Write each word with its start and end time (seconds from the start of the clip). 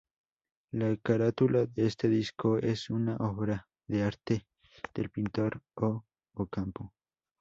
La 0.71 0.97
carátula 0.97 1.67
de 1.67 1.85
este 1.85 2.09
disco 2.09 2.57
es 2.57 2.89
una 2.89 3.17
obra 3.17 3.67
de 3.85 4.01
arte 4.01 4.47
del 4.95 5.11
pintor 5.11 5.61
O. 5.75 6.05
Ocampo. 6.33 6.95